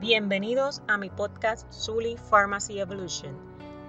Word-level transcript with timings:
Bienvenidos 0.00 0.80
a 0.86 0.96
mi 0.96 1.10
podcast 1.10 1.68
Sully 1.72 2.16
Pharmacy 2.30 2.78
Evolution. 2.78 3.36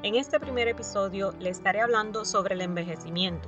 En 0.02 0.16
este 0.16 0.40
primer 0.40 0.68
episodio 0.68 1.36
les 1.38 1.58
estaré 1.58 1.82
hablando 1.82 2.26
sobre 2.26 2.56
el 2.56 2.62
envejecimiento. 2.62 3.48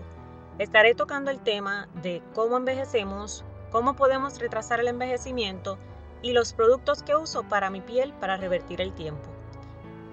Estaré 0.60 0.94
tocando 0.94 1.32
el 1.32 1.40
tema 1.40 1.88
de 2.04 2.22
cómo 2.36 2.58
envejecemos, 2.58 3.44
cómo 3.72 3.96
podemos 3.96 4.38
retrasar 4.38 4.80
el 4.80 4.90
envejecimiento 4.90 5.80
y 6.22 6.34
los 6.34 6.54
productos 6.54 7.02
que 7.02 7.16
uso 7.16 7.42
para 7.50 7.72
mi 7.72 7.82
piel 7.82 8.14
para 8.14 8.38
revertir 8.38 8.80
el 8.80 8.94
tiempo. 8.94 9.28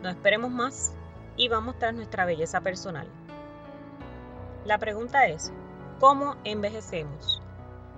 No 0.03 0.09
esperemos 0.09 0.51
más 0.51 0.95
y 1.37 1.49
vamos 1.49 1.79
tras 1.79 1.93
nuestra 1.93 2.25
belleza 2.25 2.63
personal. 2.63 3.09
La 4.65 4.79
pregunta 4.79 5.27
es, 5.27 5.53
¿cómo 6.01 6.37
envejecemos? 6.45 7.43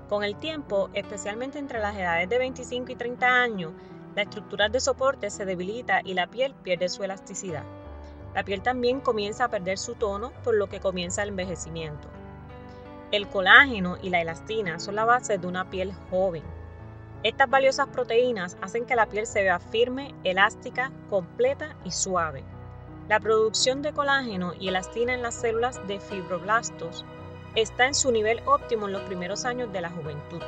Con 0.08 0.24
el 0.24 0.34
tiempo, 0.34 0.90
especialmente 0.92 1.60
entre 1.60 1.78
las 1.78 1.94
edades 1.94 2.28
de 2.28 2.38
25 2.38 2.90
y 2.90 2.96
30 2.96 3.26
años, 3.28 3.72
la 4.14 4.22
estructura 4.22 4.68
de 4.68 4.80
soporte 4.80 5.30
se 5.30 5.44
debilita 5.44 6.00
y 6.04 6.14
la 6.14 6.26
piel 6.26 6.54
pierde 6.54 6.88
su 6.88 7.04
elasticidad. 7.04 7.64
La 8.34 8.44
piel 8.44 8.62
también 8.62 9.00
comienza 9.00 9.44
a 9.44 9.48
perder 9.48 9.78
su 9.78 9.94
tono, 9.94 10.32
por 10.44 10.54
lo 10.54 10.68
que 10.68 10.80
comienza 10.80 11.22
el 11.22 11.30
envejecimiento. 11.30 12.08
El 13.12 13.28
colágeno 13.28 13.96
y 14.00 14.10
la 14.10 14.20
elastina 14.20 14.78
son 14.78 14.94
la 14.94 15.04
base 15.04 15.38
de 15.38 15.46
una 15.46 15.68
piel 15.68 15.92
joven. 16.10 16.44
Estas 17.22 17.50
valiosas 17.50 17.88
proteínas 17.88 18.56
hacen 18.62 18.86
que 18.86 18.94
la 18.94 19.06
piel 19.06 19.26
se 19.26 19.42
vea 19.42 19.58
firme, 19.58 20.14
elástica, 20.24 20.92
completa 21.08 21.76
y 21.84 21.90
suave. 21.90 22.44
La 23.08 23.18
producción 23.18 23.82
de 23.82 23.92
colágeno 23.92 24.54
y 24.58 24.68
elastina 24.68 25.12
en 25.12 25.22
las 25.22 25.34
células 25.34 25.86
de 25.88 25.98
fibroblastos 25.98 27.04
está 27.56 27.86
en 27.86 27.94
su 27.94 28.12
nivel 28.12 28.40
óptimo 28.46 28.86
en 28.86 28.92
los 28.92 29.02
primeros 29.02 29.44
años 29.44 29.72
de 29.72 29.80
la 29.80 29.90
juventud. 29.90 30.40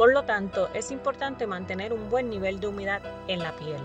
Por 0.00 0.14
lo 0.14 0.22
tanto, 0.22 0.70
es 0.72 0.90
importante 0.92 1.46
mantener 1.46 1.92
un 1.92 2.08
buen 2.08 2.30
nivel 2.30 2.58
de 2.58 2.68
humedad 2.68 3.02
en 3.28 3.40
la 3.40 3.54
piel. 3.56 3.82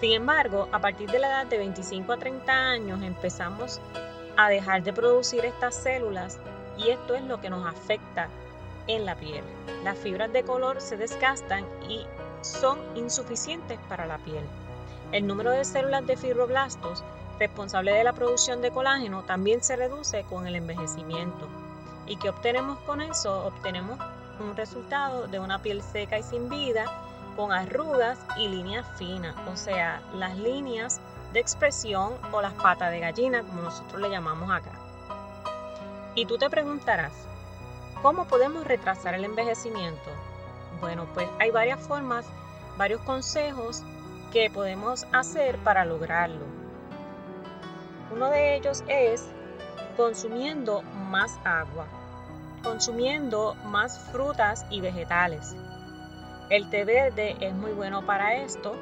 Sin 0.00 0.10
embargo, 0.10 0.68
a 0.72 0.80
partir 0.80 1.08
de 1.08 1.20
la 1.20 1.28
edad 1.28 1.46
de 1.46 1.58
25 1.58 2.12
a 2.12 2.16
30 2.16 2.52
años 2.52 3.00
empezamos 3.00 3.80
a 4.36 4.48
dejar 4.48 4.82
de 4.82 4.92
producir 4.92 5.44
estas 5.44 5.76
células 5.76 6.40
y 6.76 6.90
esto 6.90 7.14
es 7.14 7.22
lo 7.22 7.40
que 7.40 7.48
nos 7.48 7.64
afecta 7.64 8.28
en 8.88 9.04
la 9.04 9.14
piel. 9.14 9.44
Las 9.84 9.96
fibras 9.98 10.32
de 10.32 10.42
color 10.42 10.80
se 10.80 10.96
desgastan 10.96 11.64
y 11.88 12.04
son 12.40 12.80
insuficientes 12.96 13.78
para 13.88 14.04
la 14.04 14.18
piel. 14.18 14.42
El 15.12 15.28
número 15.28 15.52
de 15.52 15.64
células 15.64 16.04
de 16.08 16.16
fibroblastos 16.16 17.04
responsable 17.38 17.92
de 17.92 18.02
la 18.02 18.14
producción 18.14 18.60
de 18.60 18.72
colágeno 18.72 19.22
también 19.22 19.62
se 19.62 19.76
reduce 19.76 20.24
con 20.24 20.48
el 20.48 20.56
envejecimiento. 20.56 21.46
¿Y 22.08 22.16
qué 22.16 22.30
obtenemos 22.30 22.80
con 22.80 23.00
eso? 23.00 23.46
Obtenemos 23.46 24.00
un 24.40 24.56
resultado 24.56 25.26
de 25.26 25.38
una 25.38 25.60
piel 25.60 25.82
seca 25.82 26.18
y 26.18 26.22
sin 26.22 26.48
vida, 26.48 26.84
con 27.36 27.52
arrugas 27.52 28.18
y 28.36 28.48
líneas 28.48 28.86
finas, 28.96 29.34
o 29.50 29.56
sea, 29.56 30.02
las 30.14 30.36
líneas 30.36 31.00
de 31.32 31.40
expresión 31.40 32.14
o 32.30 32.42
las 32.42 32.52
patas 32.54 32.90
de 32.90 33.00
gallina, 33.00 33.42
como 33.42 33.62
nosotros 33.62 34.00
le 34.00 34.10
llamamos 34.10 34.50
acá. 34.50 34.72
Y 36.14 36.26
tú 36.26 36.36
te 36.36 36.50
preguntarás, 36.50 37.12
¿cómo 38.02 38.26
podemos 38.26 38.66
retrasar 38.66 39.14
el 39.14 39.24
envejecimiento? 39.24 40.10
Bueno, 40.80 41.06
pues 41.14 41.28
hay 41.38 41.50
varias 41.50 41.80
formas, 41.80 42.26
varios 42.76 43.00
consejos 43.02 43.82
que 44.30 44.50
podemos 44.50 45.06
hacer 45.12 45.56
para 45.58 45.84
lograrlo. 45.84 46.44
Uno 48.14 48.28
de 48.28 48.56
ellos 48.56 48.84
es 48.88 49.26
consumiendo 49.96 50.82
más 50.82 51.38
agua 51.44 51.86
consumiendo 52.62 53.54
más 53.64 53.98
frutas 54.10 54.66
y 54.70 54.80
vegetales. 54.80 55.56
El 56.50 56.68
té 56.70 56.84
verde 56.84 57.36
es 57.40 57.54
muy 57.54 57.72
bueno 57.72 58.04
para 58.04 58.36
esto, 58.36 58.74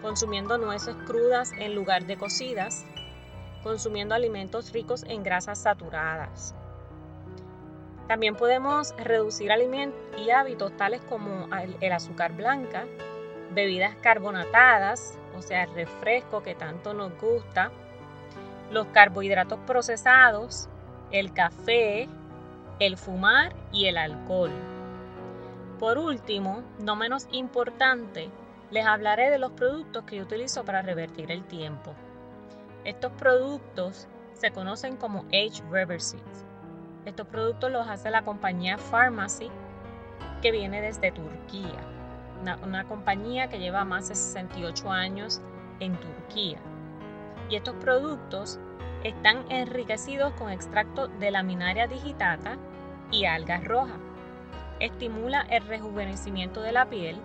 consumiendo 0.00 0.58
nueces 0.58 0.96
crudas 1.06 1.52
en 1.58 1.74
lugar 1.74 2.06
de 2.06 2.16
cocidas, 2.16 2.84
consumiendo 3.62 4.14
alimentos 4.14 4.72
ricos 4.72 5.04
en 5.04 5.22
grasas 5.22 5.60
saturadas. 5.62 6.54
También 8.08 8.34
podemos 8.34 8.94
reducir 8.96 9.52
alimentos 9.52 10.00
y 10.18 10.30
hábitos 10.30 10.76
tales 10.76 11.00
como 11.08 11.48
el 11.80 11.92
azúcar 11.92 12.32
blanca, 12.32 12.84
bebidas 13.54 13.94
carbonatadas, 14.02 15.18
o 15.36 15.42
sea, 15.42 15.64
el 15.64 15.74
refresco 15.74 16.42
que 16.42 16.54
tanto 16.54 16.94
nos 16.94 17.12
gusta, 17.20 17.70
los 18.70 18.86
carbohidratos 18.88 19.60
procesados, 19.60 20.68
el 21.10 21.32
café, 21.32 22.08
el 22.86 22.96
fumar 22.96 23.54
y 23.70 23.86
el 23.86 23.96
alcohol. 23.96 24.50
Por 25.78 25.98
último, 25.98 26.64
no 26.80 26.96
menos 26.96 27.28
importante, 27.30 28.28
les 28.72 28.84
hablaré 28.84 29.30
de 29.30 29.38
los 29.38 29.52
productos 29.52 30.02
que 30.02 30.16
yo 30.16 30.24
utilizo 30.24 30.64
para 30.64 30.82
revertir 30.82 31.30
el 31.30 31.44
tiempo. 31.44 31.94
Estos 32.84 33.12
productos 33.12 34.08
se 34.32 34.50
conocen 34.50 34.96
como 34.96 35.20
Age 35.26 35.62
Reversing. 35.70 36.22
Estos 37.04 37.28
productos 37.28 37.70
los 37.70 37.86
hace 37.86 38.10
la 38.10 38.22
compañía 38.22 38.78
Pharmacy 38.78 39.48
que 40.40 40.50
viene 40.50 40.80
desde 40.80 41.12
Turquía, 41.12 41.78
una, 42.40 42.56
una, 42.64 42.84
compañía 42.88 43.48
que 43.48 43.60
lleva 43.60 43.84
más 43.84 44.08
de 44.08 44.16
68 44.16 44.90
años 44.90 45.40
en 45.78 45.96
Turquía. 46.00 46.58
Y 47.48 47.54
estos 47.54 47.76
productos 47.76 48.58
están 49.04 49.44
enriquecidos 49.50 50.32
con 50.32 50.50
extracto 50.50 51.06
de 51.06 51.30
laminaria 51.30 51.86
digitata 51.86 52.58
y 53.12 53.26
algas 53.26 53.62
rojas. 53.64 53.98
Estimula 54.80 55.42
el 55.42 55.64
rejuvenecimiento 55.66 56.60
de 56.60 56.72
la 56.72 56.90
piel, 56.90 57.16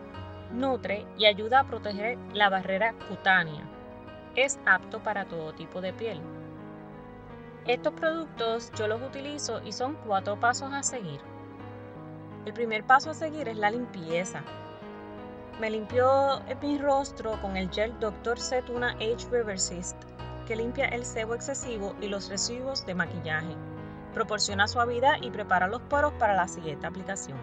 nutre 0.51 1.07
y 1.17 1.25
ayuda 1.25 1.61
a 1.61 1.63
proteger 1.63 2.19
la 2.33 2.49
barrera 2.49 2.93
cutánea. 3.09 3.63
Es 4.35 4.59
apto 4.67 5.01
para 5.01 5.25
todo 5.25 5.53
tipo 5.53 5.81
de 5.81 5.93
piel. 5.93 6.21
Estos 7.65 7.93
productos 7.93 8.71
yo 8.77 8.87
los 8.87 9.01
utilizo 9.01 9.61
y 9.65 9.71
son 9.71 9.95
cuatro 10.05 10.39
pasos 10.39 10.71
a 10.71 10.83
seguir. 10.83 11.19
El 12.45 12.53
primer 12.53 12.83
paso 12.83 13.09
a 13.09 13.13
seguir 13.13 13.49
es 13.49 13.57
la 13.57 13.71
limpieza. 13.71 14.43
Me 15.59 15.71
limpio 15.71 16.41
mi 16.61 16.77
rostro 16.77 17.41
con 17.41 17.57
el 17.57 17.71
gel 17.71 17.99
Dr. 17.99 18.39
Cetuna 18.39 18.91
Age 18.91 19.27
Reversist 19.31 19.97
que 20.47 20.55
limpia 20.55 20.85
el 20.85 21.03
sebo 21.03 21.35
excesivo 21.35 21.93
y 21.99 22.07
los 22.07 22.29
residuos 22.29 22.85
de 22.85 22.95
maquillaje. 22.95 23.55
Proporciona 24.17 24.67
suavidad 24.67 25.21
y 25.21 25.29
prepara 25.29 25.67
los 25.67 25.79
poros 25.83 26.11
para 26.13 26.33
la 26.33 26.47
siguiente 26.47 26.87
aplicación. 26.87 27.37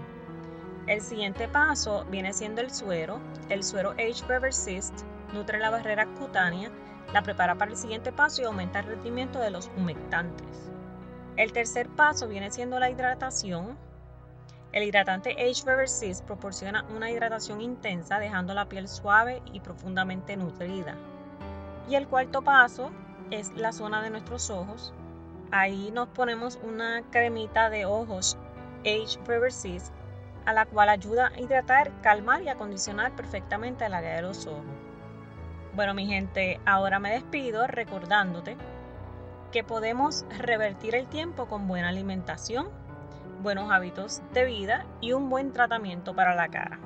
El 0.89 1.03
siguiente 1.03 1.47
paso 1.47 2.05
viene 2.11 2.33
siendo 2.33 2.61
el 2.63 2.73
suero. 2.73 3.21
El 3.49 3.63
suero 3.63 3.93
Age 3.93 4.27
Reversist 4.27 5.03
nutre 5.33 5.61
la 5.61 5.71
barrera 5.71 6.05
cutánea, 6.19 6.73
la 7.13 7.23
prepara 7.23 7.55
para 7.55 7.71
el 7.71 7.77
siguiente 7.77 8.11
paso 8.11 8.43
y 8.43 8.47
aumenta 8.47 8.81
el 8.81 8.87
rendimiento 8.87 9.39
de 9.39 9.51
los 9.51 9.71
humectantes. 9.77 10.69
El 11.37 11.53
tercer 11.53 11.89
paso 11.91 12.27
viene 12.27 12.51
siendo 12.51 12.81
la 12.81 12.91
hidratación. 12.91 13.79
El 14.73 14.83
hidratante 14.83 15.31
Age 15.31 15.63
Reversist 15.65 16.25
proporciona 16.25 16.85
una 16.93 17.09
hidratación 17.09 17.61
intensa 17.61 18.19
dejando 18.19 18.53
la 18.53 18.69
piel 18.69 18.89
suave 18.89 19.43
y 19.53 19.61
profundamente 19.61 20.37
nutrida. 20.37 20.97
Y 21.89 21.95
el 21.95 22.09
cuarto 22.09 22.43
paso 22.43 22.91
es 23.31 23.55
la 23.55 23.71
zona 23.71 24.03
de 24.03 24.11
nuestros 24.11 24.51
ojos. 24.51 24.93
Ahí 25.51 25.91
nos 25.93 26.09
ponemos 26.09 26.59
una 26.63 27.03
cremita 27.11 27.71
de 27.71 27.87
ojos 27.87 28.37
Age 28.81 29.19
Reversist 29.27 29.93
a 30.45 30.53
la 30.53 30.67
cual 30.67 30.91
ayuda 30.91 31.29
a 31.29 31.41
hidratar, 31.41 31.91
calmar 32.03 32.43
y 32.43 32.49
acondicionar 32.49 33.17
perfectamente 33.17 33.87
el 33.87 33.95
área 33.95 34.17
de 34.17 34.23
los 34.23 34.47
ojos. 34.47 34.65
Bueno, 35.75 35.95
mi 35.95 36.07
gente, 36.07 36.61
ahora 36.67 36.99
me 36.99 37.13
despido 37.13 37.67
recordándote 37.67 38.59
que 39.53 39.65
podemos 39.65 40.27
revertir 40.39 40.95
el 40.95 41.07
tiempo 41.07 41.47
con 41.47 41.67
buena 41.67 41.89
alimentación, 41.89 42.69
buenos 43.43 43.71
hábitos 43.71 44.21
de 44.33 44.45
vida 44.45 44.85
y 45.01 45.13
un 45.13 45.31
buen 45.31 45.53
tratamiento 45.53 46.15
para 46.15 46.35
la 46.35 46.49
cara. 46.49 46.79